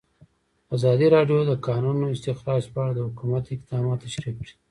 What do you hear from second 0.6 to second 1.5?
ازادي راډیو د